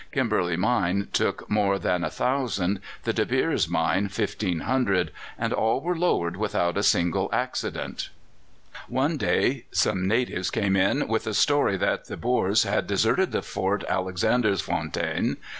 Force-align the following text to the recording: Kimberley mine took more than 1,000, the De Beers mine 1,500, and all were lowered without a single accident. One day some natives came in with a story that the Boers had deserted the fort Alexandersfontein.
Kimberley 0.11 0.57
mine 0.57 1.09
took 1.13 1.47
more 1.47 1.77
than 1.77 2.01
1,000, 2.01 2.81
the 3.03 3.13
De 3.13 3.23
Beers 3.23 3.69
mine 3.69 4.05
1,500, 4.05 5.11
and 5.37 5.53
all 5.53 5.79
were 5.79 5.95
lowered 5.95 6.37
without 6.37 6.75
a 6.75 6.81
single 6.81 7.29
accident. 7.31 8.09
One 8.87 9.15
day 9.17 9.65
some 9.71 10.07
natives 10.07 10.49
came 10.49 10.75
in 10.75 11.07
with 11.07 11.27
a 11.27 11.35
story 11.35 11.77
that 11.77 12.05
the 12.05 12.17
Boers 12.17 12.63
had 12.63 12.87
deserted 12.87 13.31
the 13.31 13.43
fort 13.43 13.83
Alexandersfontein. 13.87 15.37